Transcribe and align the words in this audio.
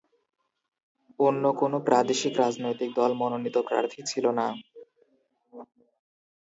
অন্য 1.19 1.43
কোন 1.59 1.73
প্রাদেশিক 1.87 2.33
রাজনৈতিক 2.37 2.89
দল 2.95 3.11
মনোনীত 3.21 3.55
প্রার্থী 3.69 3.99
ছিল 4.05 4.25
না। 4.39 4.47